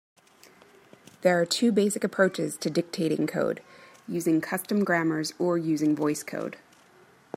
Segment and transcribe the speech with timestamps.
[1.21, 3.61] There are two basic approaches to dictating code:
[4.07, 6.55] using custom grammars or using VoiceCode.